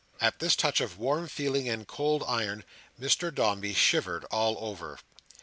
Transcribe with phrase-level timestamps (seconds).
[0.19, 2.65] At this touch of warm feeling and cold iron,
[2.99, 4.97] Mr Dombey shivered all over.